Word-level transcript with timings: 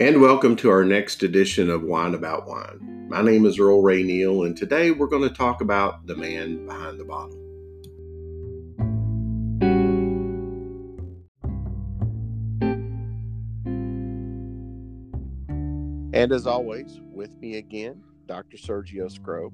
and 0.00 0.20
welcome 0.20 0.54
to 0.54 0.70
our 0.70 0.84
next 0.84 1.24
edition 1.24 1.68
of 1.68 1.82
Wine 1.82 2.14
About 2.14 2.46
Wine. 2.46 3.08
My 3.08 3.20
name 3.20 3.44
is 3.44 3.58
Earl 3.58 3.82
Ray 3.82 4.04
Neal, 4.04 4.44
and 4.44 4.56
today 4.56 4.92
we're 4.92 5.08
going 5.08 5.28
to 5.28 5.34
talk 5.34 5.60
about 5.60 6.06
the 6.06 6.14
man 6.14 6.66
behind 6.66 7.00
the 7.00 7.04
bottle. 7.04 7.34
And 16.14 16.30
as 16.30 16.46
always, 16.46 17.00
with 17.10 17.36
me 17.40 17.56
again, 17.56 18.00
Dr. 18.26 18.56
Sergio 18.56 19.12
Scrobe. 19.12 19.52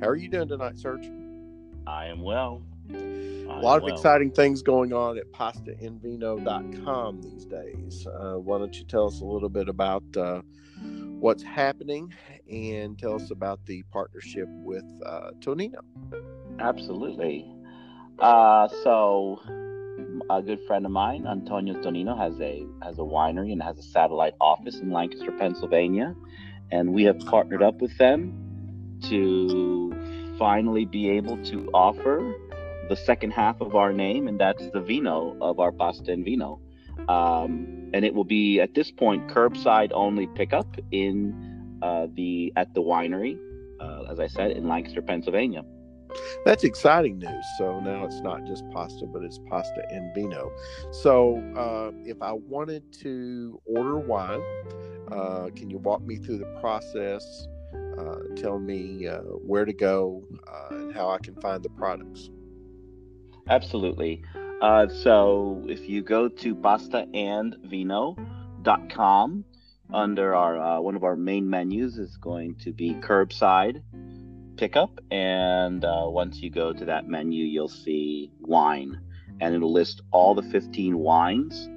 How 0.00 0.08
are 0.08 0.16
you 0.16 0.30
doing 0.30 0.48
tonight, 0.48 0.78
Serge? 0.78 1.10
I 1.86 2.06
am 2.06 2.22
well. 2.22 2.62
A 3.50 3.60
lot 3.60 3.76
of 3.78 3.82
well. 3.82 3.94
exciting 3.94 4.30
things 4.30 4.62
going 4.62 4.92
on 4.92 5.18
at 5.18 5.30
pastainvino.com 5.32 7.22
these 7.22 7.44
days. 7.44 8.06
Uh, 8.06 8.34
why 8.34 8.58
don't 8.58 8.74
you 8.76 8.84
tell 8.84 9.06
us 9.06 9.20
a 9.20 9.24
little 9.24 9.48
bit 9.48 9.68
about 9.68 10.02
uh, 10.16 10.40
what's 11.18 11.42
happening 11.42 12.12
and 12.50 12.98
tell 12.98 13.14
us 13.14 13.30
about 13.30 13.64
the 13.66 13.82
partnership 13.92 14.48
with 14.48 14.84
uh, 15.04 15.32
Tonino? 15.40 15.80
Absolutely. 16.58 17.46
Uh, 18.18 18.68
so, 18.82 19.40
a 20.30 20.42
good 20.42 20.60
friend 20.66 20.86
of 20.86 20.92
mine, 20.92 21.26
Antonio 21.26 21.74
Tonino, 21.74 22.16
has 22.16 22.40
a 22.40 22.66
has 22.82 22.98
a 22.98 23.02
winery 23.02 23.52
and 23.52 23.62
has 23.62 23.78
a 23.78 23.82
satellite 23.82 24.34
office 24.40 24.76
in 24.76 24.90
Lancaster, 24.90 25.32
Pennsylvania, 25.32 26.14
and 26.70 26.92
we 26.92 27.02
have 27.04 27.18
partnered 27.20 27.62
up 27.62 27.80
with 27.80 27.96
them 27.98 28.98
to 29.08 30.34
finally 30.38 30.84
be 30.84 31.10
able 31.10 31.36
to 31.44 31.68
offer 31.74 32.34
the 32.90 32.96
second 32.96 33.30
half 33.30 33.60
of 33.60 33.76
our 33.76 33.92
name, 33.92 34.26
and 34.26 34.38
that's 34.38 34.68
the 34.72 34.80
vino 34.80 35.36
of 35.40 35.60
our 35.60 35.70
pasta 35.70 36.10
and 36.10 36.24
vino. 36.24 36.60
Um, 37.08 37.88
and 37.94 38.04
it 38.04 38.12
will 38.12 38.24
be 38.24 38.60
at 38.60 38.74
this 38.74 38.90
point 38.90 39.28
curbside 39.28 39.92
only 39.94 40.26
pickup 40.26 40.76
in 40.90 41.78
uh, 41.82 42.08
the 42.14 42.52
at 42.56 42.74
the 42.74 42.82
winery, 42.82 43.38
uh, 43.80 44.10
as 44.10 44.18
I 44.18 44.26
said, 44.26 44.50
in 44.50 44.66
Lancaster, 44.66 45.00
Pennsylvania. 45.00 45.62
That's 46.44 46.64
exciting 46.64 47.20
news. 47.20 47.46
So 47.58 47.78
now 47.78 48.04
it's 48.04 48.20
not 48.22 48.44
just 48.44 48.68
pasta, 48.70 49.06
but 49.06 49.22
it's 49.22 49.38
pasta 49.48 49.82
and 49.90 50.12
vino. 50.12 50.50
So 50.90 51.36
uh, 51.56 51.92
if 52.04 52.20
I 52.20 52.32
wanted 52.32 52.92
to 53.04 53.60
order 53.66 53.98
wine, 53.98 54.42
uh, 55.12 55.50
can 55.54 55.70
you 55.70 55.78
walk 55.78 56.02
me 56.02 56.16
through 56.16 56.38
the 56.38 56.58
process? 56.60 57.46
Uh, 57.96 58.16
tell 58.34 58.58
me 58.58 59.06
uh, 59.06 59.18
where 59.18 59.64
to 59.64 59.72
go 59.72 60.24
uh, 60.48 60.74
and 60.74 60.92
how 60.92 61.08
I 61.08 61.18
can 61.18 61.36
find 61.36 61.62
the 61.62 61.70
products. 61.70 62.30
Absolutely. 63.50 64.22
Uh, 64.62 64.88
so 64.88 65.62
if 65.66 65.86
you 65.88 66.02
go 66.02 66.28
to 66.28 66.54
pastaandvino.com, 66.54 69.44
under 69.92 70.36
our 70.36 70.56
uh, 70.58 70.80
one 70.80 70.94
of 70.94 71.02
our 71.02 71.16
main 71.16 71.50
menus 71.50 71.98
is 71.98 72.16
going 72.16 72.54
to 72.56 72.72
be 72.72 72.94
curbside 72.94 73.82
pickup, 74.56 75.00
and 75.10 75.84
uh, 75.84 76.04
once 76.04 76.40
you 76.40 76.48
go 76.50 76.72
to 76.72 76.84
that 76.84 77.08
menu, 77.08 77.44
you'll 77.44 77.68
see 77.68 78.30
wine, 78.40 79.00
and 79.40 79.52
it'll 79.54 79.72
list 79.72 80.02
all 80.12 80.34
the 80.34 80.42
15 80.42 80.98
wines. 80.98 81.68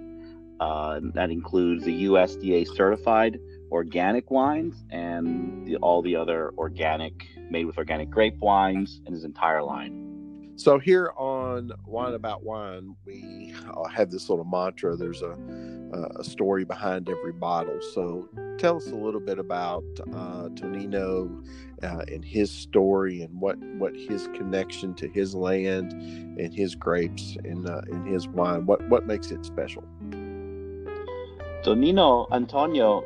Uh, 0.60 1.00
that 1.16 1.32
includes 1.32 1.84
the 1.84 2.06
USDA 2.06 2.68
certified 2.76 3.40
organic 3.72 4.30
wines 4.30 4.84
and 4.92 5.66
the, 5.66 5.78
all 5.78 6.04
the 6.04 6.16
other 6.16 6.54
organic, 6.58 7.26
made 7.50 7.66
with 7.66 7.80
organic 7.80 8.12
grape 8.12 8.38
wines, 8.38 9.02
and 9.06 9.16
his 9.16 9.24
entire 9.24 9.64
line. 9.64 10.04
So 10.56 10.78
here 10.78 11.12
on 11.18 11.33
Wine 11.86 12.14
About 12.14 12.44
Wine, 12.44 12.96
we 13.06 13.54
uh, 13.76 13.88
have 13.90 14.12
this 14.12 14.30
little 14.30 14.46
mantra. 14.46 14.96
There's 14.96 15.22
a, 15.22 15.38
a 16.20 16.24
story 16.24 16.64
behind 16.66 17.10
every 17.10 17.34
bottle. 17.34 17.80
So 17.94 18.30
tell 18.58 18.78
us 18.78 18.88
a 18.88 18.96
little 18.96 19.20
bit 19.20 19.40
about 19.40 19.84
uh, 20.14 20.50
Tonino 20.50 21.46
uh, 21.84 22.06
and 22.12 22.24
his 22.24 22.52
story 22.52 23.22
and 23.22 23.40
what, 23.40 23.58
what 23.78 23.96
his 23.96 24.28
connection 24.36 24.94
to 24.96 25.08
his 25.10 25.36
land 25.36 25.94
and 25.94 26.54
his 26.54 26.76
grapes 26.76 27.38
and, 27.44 27.68
uh, 27.68 27.82
and 27.88 28.08
his 28.08 28.28
wine. 28.28 28.66
What 28.66 28.88
what 28.90 29.06
makes 29.06 29.32
it 29.32 29.46
special? 29.46 29.84
Tonino 31.64 32.28
Antonio 32.32 33.04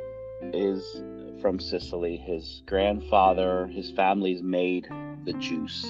is 0.54 1.04
from 1.42 1.60
Sicily. 1.60 2.18
His 2.18 2.64
grandfather, 2.66 3.68
his 3.68 3.92
family's 3.92 4.42
made 4.42 4.88
the 5.26 5.34
juice 5.34 5.86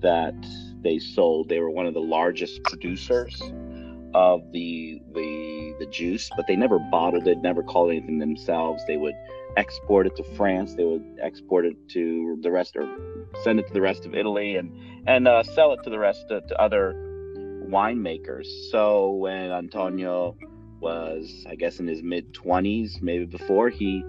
that 0.00 0.34
they 0.82 0.98
sold. 0.98 1.48
They 1.48 1.60
were 1.60 1.70
one 1.70 1.86
of 1.86 1.94
the 1.94 2.00
largest 2.00 2.62
producers 2.64 3.40
of 4.14 4.50
the 4.52 5.00
the 5.14 5.74
the 5.78 5.86
juice, 5.86 6.30
but 6.36 6.46
they 6.46 6.56
never 6.56 6.78
bottled 6.90 7.26
it, 7.28 7.38
never 7.38 7.62
called 7.62 7.90
anything 7.90 8.18
themselves. 8.18 8.82
They 8.86 8.96
would 8.96 9.14
export 9.56 10.06
it 10.06 10.16
to 10.16 10.24
France. 10.36 10.74
They 10.74 10.84
would 10.84 11.04
export 11.22 11.66
it 11.66 11.76
to 11.90 12.38
the 12.42 12.50
rest, 12.50 12.76
or 12.76 12.88
send 13.42 13.60
it 13.60 13.66
to 13.68 13.72
the 13.72 13.80
rest 13.80 14.06
of 14.06 14.14
Italy, 14.14 14.56
and 14.56 14.72
and 15.06 15.28
uh, 15.28 15.42
sell 15.42 15.72
it 15.72 15.82
to 15.84 15.90
the 15.90 15.98
rest 15.98 16.30
of, 16.30 16.46
to 16.48 16.60
other 16.60 16.94
winemakers. 17.68 18.46
So 18.70 19.12
when 19.12 19.50
Antonio 19.50 20.36
was, 20.80 21.44
I 21.48 21.54
guess, 21.54 21.78
in 21.78 21.86
his 21.86 22.02
mid 22.02 22.34
twenties, 22.34 22.98
maybe 23.00 23.26
before 23.26 23.68
he 23.68 24.02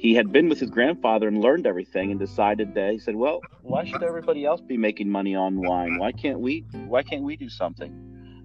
he 0.00 0.14
had 0.14 0.32
been 0.32 0.48
with 0.48 0.58
his 0.58 0.70
grandfather 0.70 1.28
and 1.28 1.42
learned 1.42 1.66
everything 1.66 2.10
and 2.10 2.18
decided 2.18 2.72
that 2.74 2.90
he 2.92 2.98
said 2.98 3.14
well 3.14 3.40
why 3.60 3.84
should 3.84 4.02
everybody 4.02 4.46
else 4.46 4.62
be 4.62 4.78
making 4.78 5.10
money 5.10 5.34
on 5.34 5.60
wine? 5.60 5.98
Why 5.98 6.10
can't 6.10 6.40
we 6.40 6.64
why 6.86 7.02
can't 7.02 7.22
we 7.22 7.36
do 7.36 7.50
something? 7.50 7.92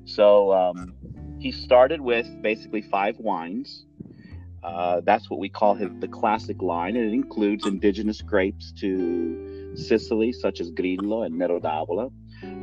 So 0.04 0.52
um, 0.52 0.94
he 1.40 1.52
started 1.54 2.02
with 2.02 2.28
basically 2.42 2.82
five 2.82 3.18
wines. 3.20 3.86
Uh, 4.64 5.00
that's 5.06 5.30
what 5.30 5.40
we 5.40 5.48
call 5.48 5.76
his, 5.76 5.90
the 6.00 6.08
classic 6.10 6.62
line 6.62 6.98
and 6.98 7.06
it 7.06 7.14
includes 7.14 7.66
indigenous 7.66 8.22
grapes 8.22 8.74
to 8.82 9.74
sicily 9.76 10.34
such 10.34 10.60
as 10.60 10.72
grillo 10.72 11.24
and 11.24 11.38
nero 11.38 11.60
d'avola. 11.60 12.10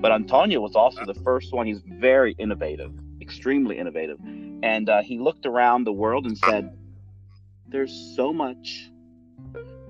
But 0.03 0.13
antonio 0.13 0.61
was 0.61 0.75
also 0.77 1.07
the 1.07 1.15
first 1.15 1.55
one. 1.55 1.67
He's 1.67 1.81
very 1.87 2.35
innovative 2.39 2.93
extremely 3.23 3.79
innovative. 3.79 4.19
And 4.63 4.91
uh, 4.91 5.03
he 5.03 5.19
looked 5.19 5.47
around 5.47 5.85
the 5.85 5.93
world 5.93 6.27
and 6.27 6.37
said 6.37 6.77
there's 7.73 8.15
so 8.15 8.33
much 8.33 8.91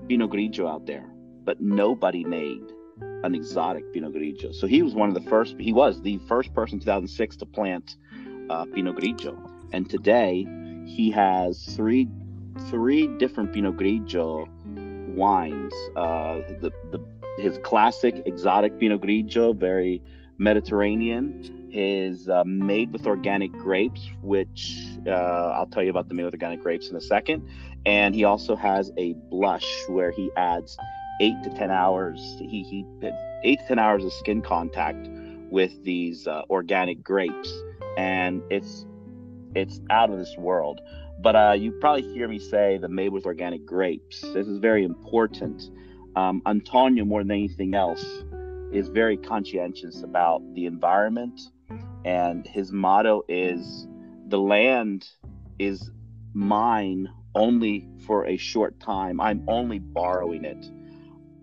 Pinot 0.08 0.30
Grigio 0.30 0.70
out 0.70 0.86
there, 0.86 1.04
but 1.44 1.60
nobody 1.60 2.24
made 2.24 2.62
an 3.24 3.34
exotic 3.34 3.92
Pinot 3.92 4.14
Grigio. 4.14 4.54
So 4.54 4.66
he 4.66 4.82
was 4.82 4.94
one 4.94 5.08
of 5.08 5.14
the 5.14 5.28
first. 5.28 5.56
He 5.58 5.72
was 5.72 6.00
the 6.00 6.18
first 6.28 6.54
person 6.54 6.76
in 6.76 6.80
2006 6.80 7.36
to 7.36 7.46
plant 7.46 7.96
uh, 8.48 8.64
Pinot 8.66 8.96
Grigio, 8.96 9.36
and 9.72 9.90
today 9.90 10.46
he 10.86 11.10
has 11.10 11.64
three 11.76 12.08
three 12.70 13.06
different 13.18 13.52
Pinot 13.52 13.76
Grigio 13.76 14.48
wines. 15.14 15.74
Uh, 15.96 16.36
the, 16.60 16.72
the 16.92 17.04
his 17.38 17.58
classic 17.58 18.22
exotic 18.26 18.78
Pinot 18.78 19.00
Grigio, 19.00 19.56
very 19.56 20.02
Mediterranean 20.38 21.61
is 21.72 22.28
uh, 22.28 22.44
made 22.44 22.92
with 22.92 23.06
organic 23.06 23.52
grapes, 23.52 24.10
which 24.22 24.84
uh, 25.06 25.10
I'll 25.10 25.66
tell 25.66 25.82
you 25.82 25.90
about 25.90 26.08
the 26.08 26.14
made 26.14 26.24
with 26.24 26.34
organic 26.34 26.62
grapes 26.62 26.88
in 26.90 26.96
a 26.96 27.00
second. 27.00 27.48
And 27.86 28.14
he 28.14 28.24
also 28.24 28.54
has 28.56 28.92
a 28.96 29.14
blush 29.30 29.66
where 29.88 30.10
he 30.10 30.30
adds 30.36 30.76
eight 31.20 31.42
to 31.44 31.50
ten 31.50 31.70
hours. 31.70 32.36
He 32.38 32.62
he 32.62 32.86
eight 33.44 33.58
to 33.60 33.66
ten 33.66 33.78
hours 33.78 34.04
of 34.04 34.12
skin 34.12 34.42
contact 34.42 35.08
with 35.50 35.82
these 35.84 36.26
uh, 36.26 36.42
organic 36.48 37.02
grapes, 37.02 37.52
and 37.96 38.42
it's 38.50 38.86
it's 39.54 39.80
out 39.90 40.10
of 40.10 40.18
this 40.18 40.34
world. 40.38 40.80
But 41.20 41.36
uh, 41.36 41.52
you 41.52 41.72
probably 41.72 42.02
hear 42.02 42.26
me 42.28 42.38
say 42.38 42.78
the 42.78 42.88
made 42.88 43.10
with 43.10 43.26
organic 43.26 43.64
grapes. 43.64 44.20
This 44.20 44.46
is 44.46 44.58
very 44.58 44.84
important. 44.84 45.70
Um, 46.16 46.42
Antonio, 46.46 47.04
more 47.04 47.22
than 47.22 47.30
anything 47.30 47.74
else, 47.74 48.04
is 48.72 48.88
very 48.88 49.16
conscientious 49.16 50.02
about 50.02 50.42
the 50.54 50.66
environment 50.66 51.40
and 52.04 52.46
his 52.46 52.72
motto 52.72 53.22
is 53.28 53.86
the 54.28 54.38
land 54.38 55.08
is 55.58 55.90
mine 56.34 57.08
only 57.34 57.88
for 58.06 58.26
a 58.26 58.36
short 58.36 58.78
time. 58.80 59.20
I'm 59.20 59.44
only 59.48 59.78
borrowing 59.78 60.44
it. 60.44 60.66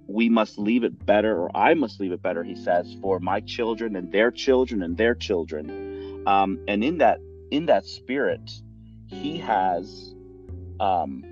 We 0.08 0.30
must 0.30 0.58
leave 0.58 0.84
it 0.84 1.06
better, 1.06 1.38
or 1.38 1.56
I 1.56 1.76
must 1.76 2.00
leave 2.00 2.12
it 2.12 2.22
better, 2.22 2.44
he 2.44 2.56
says, 2.56 2.96
for 3.02 3.20
my 3.20 3.42
children 3.42 3.96
and 3.96 4.12
their 4.12 4.32
children 4.32 4.82
and 4.82 4.98
their 4.98 5.14
children. 5.14 6.24
Um, 6.26 6.60
and 6.68 6.84
in 6.84 6.98
that 6.98 7.20
in 7.52 7.68
that 7.68 7.86
spirit, 7.86 8.50
he 9.08 9.38
has 9.38 10.14
um, 10.80 11.24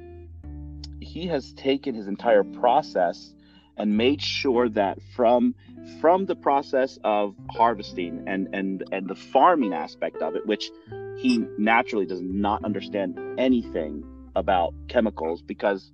he 1.00 1.28
has 1.28 1.54
taken 1.54 1.96
his 1.96 2.08
entire 2.08 2.44
process 2.44 3.34
and 3.78 3.98
made 3.98 4.22
sure 4.22 4.70
that 4.70 5.00
from 5.16 5.56
from 6.02 6.26
the 6.26 6.36
process 6.36 7.00
of 7.04 7.36
harvesting 7.50 8.24
and 8.28 8.50
and 8.54 8.84
and 8.92 9.08
the 9.08 9.16
farming 9.16 9.74
aspect 9.74 10.18
of 10.18 10.36
it 10.36 10.46
which 10.46 10.70
he 11.18 11.46
naturally 11.58 12.06
does 12.06 12.22
not 12.22 12.64
understand 12.66 13.18
anything 13.40 14.04
about 14.36 14.74
chemicals 14.88 15.42
because 15.42 15.92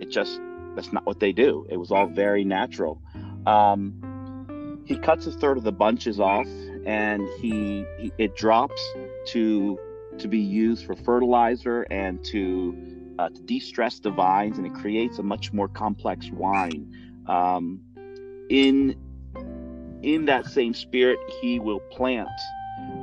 it 0.00 0.10
just 0.10 0.40
that's 0.74 0.92
not 0.92 1.04
what 1.06 1.20
they 1.20 1.32
do 1.32 1.66
it 1.70 1.76
was 1.76 1.90
all 1.90 2.06
very 2.06 2.44
natural 2.44 3.00
um, 3.46 4.82
he 4.86 4.96
cuts 4.98 5.26
a 5.26 5.32
third 5.32 5.58
of 5.58 5.64
the 5.64 5.72
bunches 5.72 6.18
off 6.18 6.48
and 6.86 7.26
he, 7.40 7.84
he 7.98 8.12
it 8.18 8.36
drops 8.36 8.82
to 9.26 9.78
to 10.18 10.28
be 10.28 10.38
used 10.38 10.86
for 10.86 10.94
fertilizer 10.94 11.82
and 11.90 12.24
to 12.24 12.76
uh, 13.18 13.28
to 13.28 13.42
de-stress 13.42 14.00
the 14.00 14.10
vines, 14.10 14.58
and 14.58 14.66
it 14.66 14.74
creates 14.74 15.18
a 15.18 15.22
much 15.22 15.52
more 15.52 15.68
complex 15.68 16.30
wine. 16.30 17.13
Um, 17.26 17.80
in 18.50 18.96
in 20.02 20.26
that 20.26 20.46
same 20.46 20.74
spirit, 20.74 21.18
he 21.40 21.58
will 21.58 21.80
plant 21.80 22.28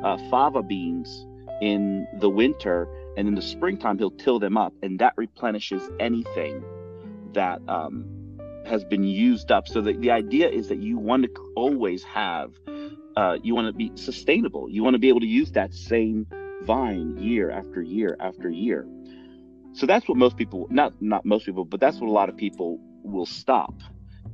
uh, 0.03 0.17
fava 0.29 0.61
beans 0.61 1.25
in 1.61 2.07
the 2.19 2.29
winter, 2.29 2.87
and 3.17 3.27
in 3.27 3.35
the 3.35 3.41
springtime 3.41 3.97
he'll 3.97 4.11
till 4.11 4.39
them 4.39 4.57
up, 4.57 4.73
and 4.83 4.99
that 4.99 5.13
replenishes 5.17 5.81
anything 5.99 6.63
that 7.33 7.59
um, 7.67 8.05
has 8.65 8.83
been 8.83 9.03
used 9.03 9.51
up. 9.51 9.67
So 9.67 9.81
the, 9.81 9.93
the 9.93 10.11
idea 10.11 10.49
is 10.49 10.67
that 10.69 10.77
you 10.77 10.97
want 10.97 11.23
to 11.23 11.53
always 11.55 12.03
have, 12.03 12.53
uh, 13.15 13.37
you 13.41 13.55
want 13.55 13.67
to 13.67 13.73
be 13.73 13.91
sustainable. 13.95 14.69
You 14.69 14.83
want 14.83 14.93
to 14.93 14.99
be 14.99 15.09
able 15.09 15.21
to 15.21 15.27
use 15.27 15.51
that 15.53 15.73
same 15.73 16.27
vine 16.63 17.17
year 17.17 17.49
after 17.49 17.81
year 17.81 18.15
after 18.19 18.49
year. 18.49 18.87
So 19.73 19.85
that's 19.85 20.07
what 20.07 20.17
most 20.17 20.37
people, 20.37 20.67
not 20.69 20.93
not 21.01 21.25
most 21.25 21.45
people, 21.45 21.65
but 21.65 21.79
that's 21.79 21.99
what 21.99 22.07
a 22.07 22.11
lot 22.11 22.29
of 22.29 22.37
people 22.37 22.79
will 23.03 23.25
stop. 23.25 23.73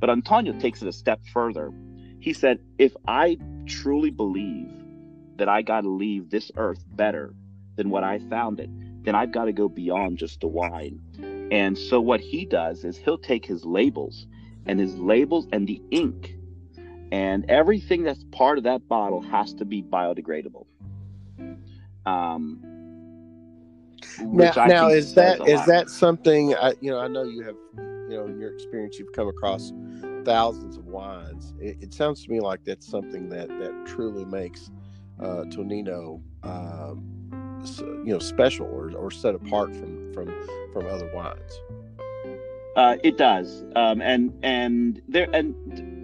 But 0.00 0.10
Antonio 0.10 0.52
takes 0.58 0.82
it 0.82 0.88
a 0.88 0.92
step 0.92 1.20
further. 1.32 1.72
He 2.20 2.32
said, 2.32 2.58
if 2.78 2.94
I 3.06 3.38
truly 3.66 4.10
believe 4.10 4.70
that 5.36 5.48
I 5.48 5.62
got 5.62 5.82
to 5.82 5.88
leave 5.88 6.30
this 6.30 6.50
earth 6.56 6.84
better 6.88 7.34
than 7.76 7.90
what 7.90 8.04
I 8.04 8.18
found 8.18 8.60
it, 8.60 8.70
then 9.04 9.14
I've 9.14 9.32
got 9.32 9.44
to 9.44 9.52
go 9.52 9.68
beyond 9.68 10.18
just 10.18 10.40
the 10.40 10.48
wine. 10.48 11.00
And 11.50 11.78
so 11.78 12.00
what 12.00 12.20
he 12.20 12.44
does 12.44 12.84
is 12.84 12.96
he'll 12.96 13.18
take 13.18 13.46
his 13.46 13.64
labels 13.64 14.26
and 14.66 14.78
his 14.78 14.98
labels 14.98 15.46
and 15.52 15.66
the 15.66 15.80
ink 15.90 16.34
and 17.10 17.48
everything 17.48 18.02
that's 18.02 18.24
part 18.32 18.58
of 18.58 18.64
that 18.64 18.86
bottle 18.88 19.22
has 19.22 19.54
to 19.54 19.64
be 19.64 19.82
biodegradable. 19.82 20.66
Um, 22.04 22.60
now, 24.20 24.52
now 24.66 24.88
is 24.88 25.14
that 25.14 25.46
is 25.46 25.64
that 25.66 25.88
something 25.90 26.54
I, 26.54 26.74
you 26.80 26.90
know? 26.90 26.98
I 26.98 27.08
know 27.08 27.22
you 27.22 27.42
have, 27.42 27.56
you 27.76 28.16
know, 28.16 28.26
in 28.26 28.38
your 28.38 28.52
experience, 28.52 28.98
you've 28.98 29.12
come 29.12 29.28
across 29.28 29.72
thousands 30.28 30.76
of 30.76 30.84
wines. 30.84 31.54
It, 31.58 31.78
it 31.80 31.94
sounds 31.94 32.22
to 32.24 32.30
me 32.30 32.40
like 32.40 32.62
that's 32.62 32.86
something 32.86 33.30
that 33.30 33.48
that 33.48 33.86
truly 33.86 34.26
makes 34.26 34.70
uh, 35.18 35.44
Tonino, 35.48 36.20
um, 36.42 37.02
you 38.04 38.12
know, 38.12 38.18
special 38.18 38.66
or, 38.66 38.92
or 38.94 39.10
set 39.10 39.34
apart 39.34 39.74
from 39.74 40.12
from 40.12 40.26
from 40.74 40.86
other 40.86 41.10
wines. 41.14 41.62
Uh, 42.76 42.96
it 43.02 43.16
does, 43.16 43.64
um, 43.74 44.02
and 44.02 44.38
and 44.42 45.00
there 45.08 45.30
and 45.32 45.54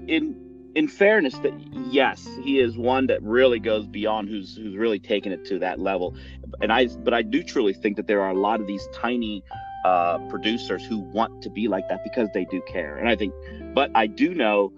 in 0.09 0.35
in 0.75 0.89
fairness, 0.89 1.39
that 1.41 1.53
yes, 1.91 2.27
he 2.43 2.61
is 2.61 2.79
one 2.79 3.07
that 3.09 3.23
really 3.23 3.61
goes 3.61 3.87
beyond 3.87 4.31
who's 4.31 4.57
who's 4.57 4.75
really 4.75 4.99
taken 4.99 5.33
it 5.33 5.45
to 5.45 5.59
that 5.59 5.79
level. 5.79 6.17
And 6.63 6.73
I, 6.73 6.87
but 6.87 7.13
I 7.13 7.21
do 7.21 7.43
truly 7.43 7.75
think 7.75 7.97
that 7.97 8.07
there 8.07 8.23
are 8.23 8.31
a 8.31 8.39
lot 8.39 8.61
of 8.61 8.67
these 8.67 8.89
tiny 8.95 9.45
uh, 9.85 10.19
producers 10.29 10.85
who 10.85 10.99
want 10.99 11.43
to 11.43 11.51
be 11.51 11.69
like 11.69 11.89
that 11.89 12.03
because 12.05 12.29
they 12.35 12.45
do 12.47 12.61
care. 12.67 12.97
And 12.97 13.09
I 13.09 13.17
think, 13.17 13.35
but 13.75 13.91
I 13.95 14.07
do 14.07 14.35
know 14.35 14.73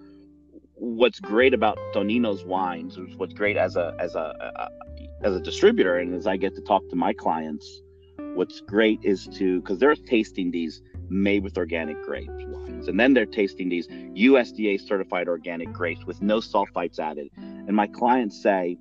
what's 0.73 1.19
great 1.19 1.53
about 1.53 1.77
Tonino's 1.93 2.43
wines. 2.43 2.97
What's 3.17 3.33
great 3.33 3.57
as 3.57 3.75
a 3.75 3.95
as 3.99 4.15
a, 4.15 4.35
a 4.55 4.69
as 5.25 5.35
a 5.35 5.39
distributor, 5.39 5.97
and 5.97 6.13
as 6.13 6.27
I 6.27 6.37
get 6.37 6.55
to 6.55 6.61
talk 6.61 6.87
to 6.89 6.95
my 6.95 7.13
clients, 7.13 7.81
what's 8.35 8.61
great 8.61 8.99
is 9.03 9.27
to 9.35 9.61
because 9.61 9.79
they're 9.79 9.95
tasting 9.95 10.51
these 10.51 10.81
made 11.09 11.43
with 11.43 11.57
organic 11.57 12.01
grapes 12.03 12.43
wines. 12.77 12.87
And 12.87 12.99
then 12.99 13.13
they're 13.13 13.25
tasting 13.25 13.69
these 13.69 13.87
USDA 13.87 14.87
certified 14.87 15.27
organic 15.27 15.71
grapes 15.71 16.05
with 16.05 16.21
no 16.21 16.39
sulfites 16.39 16.99
added. 16.99 17.29
And 17.37 17.75
my 17.75 17.87
clients 17.87 18.41
say, 18.41 18.77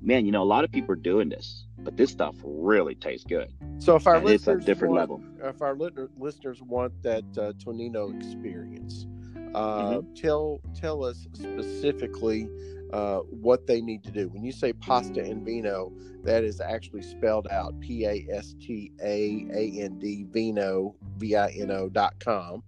man, 0.00 0.26
you 0.26 0.32
know, 0.32 0.42
a 0.42 0.44
lot 0.44 0.64
of 0.64 0.72
people 0.72 0.92
are 0.92 0.96
doing 0.96 1.28
this, 1.28 1.64
but 1.84 1.96
this 1.96 2.10
stuff 2.10 2.34
really 2.44 2.94
tastes 2.94 3.26
good. 3.26 3.52
So 3.78 3.96
if 3.96 4.06
our 4.06 4.16
and 4.16 4.24
listeners 4.24 4.56
it's 4.58 4.64
a 4.64 4.66
different 4.66 4.94
want, 4.94 5.10
level. 5.10 5.24
if 5.42 5.62
our 5.62 5.76
listeners 6.18 6.62
want 6.62 6.92
that 7.02 7.24
uh, 7.36 7.52
Tonino 7.54 8.14
experience, 8.16 9.06
uh, 9.54 9.98
Mm-hmm. 10.00 10.14
tell 10.14 10.60
tell 10.74 11.04
us 11.04 11.26
specifically 11.32 12.48
uh, 12.92 13.18
what 13.30 13.66
they 13.66 13.80
need 13.80 14.02
to 14.04 14.10
do. 14.10 14.28
When 14.28 14.44
you 14.44 14.52
say 14.52 14.72
pasta 14.72 15.22
and 15.22 15.44
vino, 15.44 15.92
that 16.24 16.42
is 16.44 16.60
actually 16.60 17.02
spelled 17.02 17.46
out 17.50 17.78
P 17.80 18.04
A 18.06 18.26
S 18.32 18.54
T 18.60 18.90
A 19.02 19.46
A 19.52 19.80
N 19.80 19.98
D 19.98 20.24
vino 20.30 20.94
V 21.18 21.36
I 21.36 21.48
N 21.50 21.70
O 21.70 21.88
dot 21.88 22.14
com. 22.20 22.62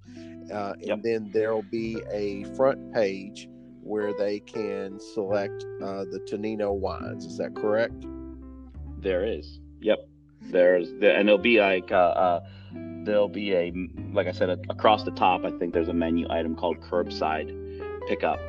Uh, 0.53 0.75
and 0.81 0.89
Yep. 0.89 1.03
then 1.03 1.31
there'll 1.33 1.63
be 1.63 2.01
a 2.13 2.45
front 2.57 2.93
page 2.93 3.49
where 3.83 4.13
they 4.15 4.41
can 4.41 4.99
select 5.15 5.65
uh, 5.83 6.05
the 6.05 6.21
Tonino 6.31 6.73
wines. 6.73 7.25
Is 7.25 7.39
that 7.39 7.55
correct? 7.57 8.05
There 8.99 9.25
is. 9.25 9.59
Yep. 9.81 10.09
There's 10.43 10.91
the, 11.01 11.15
and 11.15 11.29
there'll 11.29 11.39
be 11.39 11.61
like 11.61 11.91
uh, 11.91 11.95
uh 11.95 12.47
there'll 12.73 13.29
be 13.29 13.55
a 13.55 13.73
like 14.13 14.27
I 14.27 14.33
said 14.33 14.51
a, 14.51 14.59
across 14.69 15.05
the 15.05 15.11
top. 15.13 15.45
I 15.45 15.51
think 15.51 15.73
there's 15.73 15.89
a 15.89 15.95
menu 15.95 16.27
item 16.31 16.55
called 16.55 16.81
curbside 16.81 17.49
pickup, 18.09 18.41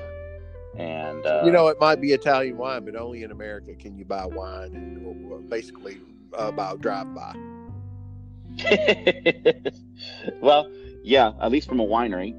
and 0.77 1.25
uh, 1.25 1.41
you 1.45 1.51
know, 1.51 1.67
it 1.67 1.79
might 1.79 2.01
be 2.01 2.11
Italian 2.11 2.57
wine, 2.57 2.85
but 2.85 2.95
only 2.95 3.23
in 3.23 3.31
America 3.31 3.73
can 3.75 3.97
you 3.97 4.05
buy 4.05 4.25
wine 4.25 4.75
and 4.75 5.31
or 5.31 5.39
basically 5.39 5.99
uh, 6.37 6.51
by 6.51 6.75
drive 6.75 7.13
by. 7.15 7.35
well, 10.41 10.71
yeah, 11.03 11.33
at 11.41 11.51
least 11.51 11.67
from 11.67 11.79
a 11.79 11.85
winery. 11.85 12.35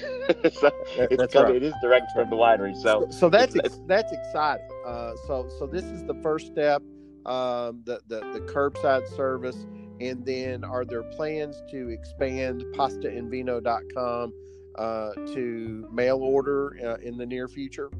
so 0.52 0.70
it's 0.96 1.16
that's 1.16 1.34
right. 1.34 1.56
It 1.56 1.62
is 1.62 1.74
direct 1.82 2.12
from 2.14 2.30
the 2.30 2.36
winery. 2.36 2.80
So 2.80 3.06
so 3.10 3.28
that's 3.28 3.54
it's- 3.54 3.72
ex- 3.72 3.82
that's 3.86 4.12
exciting. 4.12 4.66
Uh, 4.86 5.12
so 5.26 5.48
so 5.58 5.66
this 5.66 5.84
is 5.84 6.04
the 6.04 6.14
first 6.22 6.46
step, 6.46 6.82
um, 7.26 7.82
the, 7.84 8.00
the 8.08 8.20
the 8.32 8.40
curbside 8.52 9.08
service, 9.16 9.66
and 10.00 10.24
then 10.24 10.64
are 10.64 10.84
there 10.84 11.02
plans 11.02 11.56
to 11.70 11.88
expand 11.88 12.64
pastaandvino.com 12.74 14.32
uh, 14.76 15.12
to 15.34 15.88
mail 15.92 16.18
order 16.18 16.76
uh, 16.82 17.06
in 17.06 17.16
the 17.16 17.26
near 17.26 17.48
future? 17.48 17.90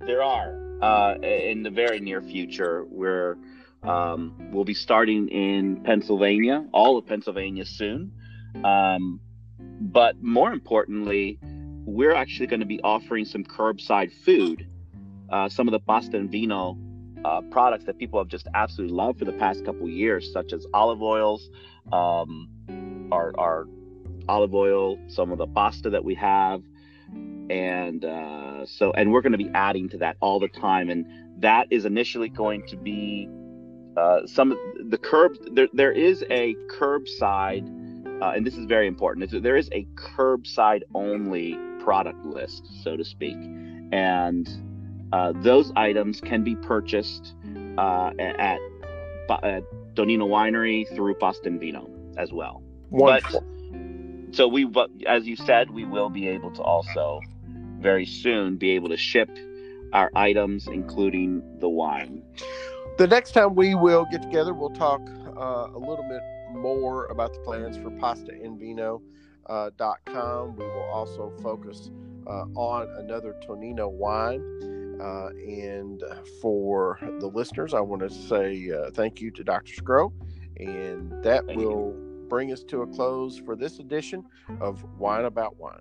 There 0.00 0.22
are 0.22 0.82
uh, 0.82 1.16
in 1.16 1.62
the 1.62 1.70
very 1.70 2.00
near 2.00 2.22
future 2.22 2.84
where 2.88 3.36
um, 3.82 4.34
we'll 4.52 4.64
be 4.64 4.74
starting 4.74 5.28
in 5.28 5.82
Pennsylvania, 5.82 6.66
all 6.72 6.98
of 6.98 7.06
Pennsylvania 7.06 7.64
soon. 7.64 8.12
Um, 8.64 9.20
but 9.58 10.22
more 10.22 10.52
importantly, 10.52 11.38
we're 11.84 12.14
actually 12.14 12.46
going 12.46 12.60
to 12.60 12.66
be 12.66 12.80
offering 12.82 13.24
some 13.24 13.44
curbside 13.44 14.12
food. 14.24 14.66
Uh, 15.30 15.48
some 15.48 15.68
of 15.68 15.72
the 15.72 15.80
pasta 15.80 16.16
and 16.16 16.30
vino 16.30 16.76
uh, 17.24 17.40
products 17.50 17.84
that 17.84 17.98
people 17.98 18.18
have 18.18 18.28
just 18.28 18.46
absolutely 18.54 18.94
loved 18.94 19.18
for 19.18 19.24
the 19.24 19.32
past 19.32 19.64
couple 19.64 19.88
years, 19.88 20.32
such 20.32 20.52
as 20.52 20.66
olive 20.74 21.02
oils, 21.02 21.50
um, 21.92 22.48
our, 23.12 23.32
our 23.38 23.66
olive 24.28 24.54
oil, 24.54 24.98
some 25.08 25.30
of 25.32 25.38
the 25.38 25.46
pasta 25.46 25.90
that 25.90 26.04
we 26.04 26.14
have, 26.14 26.62
and 27.50 28.04
uh, 28.04 28.64
so 28.64 28.92
and 28.92 29.12
we're 29.12 29.20
going 29.20 29.32
to 29.32 29.38
be 29.38 29.50
adding 29.54 29.88
to 29.88 29.98
that 29.98 30.16
all 30.20 30.38
the 30.38 30.48
time 30.48 30.88
and 30.88 31.04
that 31.42 31.66
is 31.70 31.84
initially 31.84 32.28
going 32.28 32.64
to 32.66 32.76
be 32.76 33.28
uh, 33.96 34.24
some 34.24 34.56
the 34.88 34.98
curb 34.98 35.36
there, 35.52 35.68
there 35.72 35.90
is 35.90 36.24
a 36.30 36.54
curbside 36.68 37.66
uh, 38.22 38.32
and 38.36 38.46
this 38.46 38.56
is 38.56 38.66
very 38.66 38.86
important 38.86 39.42
there 39.42 39.56
is 39.56 39.68
a 39.72 39.84
curbside 39.96 40.82
only 40.94 41.58
product 41.82 42.24
list 42.24 42.62
so 42.84 42.96
to 42.96 43.04
speak 43.04 43.36
and 43.90 44.48
uh, 45.12 45.32
those 45.36 45.72
items 45.76 46.20
can 46.20 46.44
be 46.44 46.56
purchased 46.56 47.34
uh, 47.78 48.12
at, 48.18 48.58
at 49.42 49.62
Tonino 49.94 50.28
Winery 50.28 50.88
through 50.94 51.14
Boston 51.18 51.58
Vino 51.58 51.88
as 52.16 52.32
well 52.32 52.62
Wonderful. 52.90 53.40
but 53.40 54.34
so 54.34 54.46
we 54.48 54.64
but 54.64 54.90
as 55.06 55.26
you 55.26 55.36
said 55.36 55.70
we 55.70 55.84
will 55.84 56.10
be 56.10 56.28
able 56.28 56.50
to 56.52 56.62
also 56.62 57.20
very 57.78 58.06
soon 58.06 58.56
be 58.56 58.70
able 58.70 58.88
to 58.88 58.96
ship 58.96 59.30
our 59.92 60.10
items 60.14 60.66
including 60.66 61.42
the 61.58 61.68
wine 61.68 62.22
the 63.00 63.06
next 63.06 63.32
time 63.32 63.54
we 63.54 63.74
will 63.74 64.04
get 64.10 64.20
together, 64.20 64.52
we'll 64.52 64.68
talk 64.68 65.00
uh, 65.34 65.68
a 65.74 65.78
little 65.78 66.04
bit 66.06 66.20
more 66.52 67.06
about 67.06 67.32
the 67.32 67.40
plans 67.40 67.78
for 67.78 67.90
pastaandvino.com. 67.90 69.02
Uh, 69.46 69.70
dot 69.78 69.98
com. 70.04 70.54
we 70.54 70.64
will 70.64 70.88
also 70.92 71.32
focus 71.42 71.90
uh, 72.26 72.44
on 72.54 72.88
another 72.98 73.34
Tonino 73.42 73.90
wine. 73.90 74.40
Uh, 75.00 75.28
and 75.28 76.02
for 76.42 76.98
the 77.18 77.26
listeners, 77.26 77.72
I 77.72 77.80
want 77.80 78.02
to 78.02 78.10
say 78.10 78.70
uh, 78.70 78.90
thank 78.90 79.20
you 79.20 79.30
to 79.32 79.42
Dr. 79.42 79.72
Scro. 79.72 80.12
And 80.58 81.10
that 81.24 81.46
Thank 81.46 81.60
you. 81.60 81.68
will 81.68 81.94
bring 82.28 82.52
us 82.52 82.62
to 82.64 82.82
a 82.82 82.86
close 82.86 83.38
for 83.38 83.56
this 83.56 83.78
edition 83.78 84.24
of 84.60 84.84
Wine 84.98 85.24
About 85.24 85.56
Wine. 85.56 85.80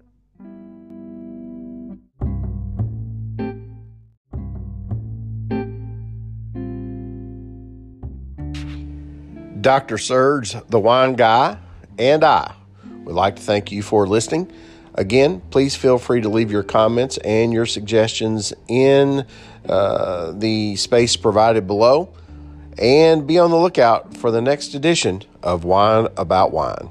Dr. 9.62 9.98
Serge, 9.98 10.56
the 10.70 10.80
wine 10.80 11.16
guy, 11.16 11.58
and 11.98 12.24
I 12.24 12.54
would 13.04 13.16
like 13.16 13.36
to 13.36 13.42
thank 13.42 13.72
you 13.72 13.84
for 13.84 14.08
listening. 14.08 14.50
Again, 15.00 15.42
please 15.50 15.78
feel 15.78 15.98
free 15.98 16.20
to 16.20 16.28
leave 16.28 16.52
your 16.52 16.62
comments 16.62 17.18
and 17.20 17.54
your 17.54 17.66
suggestions 17.66 18.52
in 18.68 19.26
uh, 19.66 20.34
the 20.34 20.76
space 20.76 21.16
provided 21.16 21.66
below. 21.68 22.10
and 22.78 23.28
be 23.28 23.38
on 23.38 23.50
the 23.52 23.58
lookout 23.58 24.16
for 24.18 24.32
the 24.32 24.42
next 24.42 24.74
edition 24.74 25.22
of 25.44 25.64
Wine 25.64 26.08
About 26.18 26.52
Wine. 26.52 26.90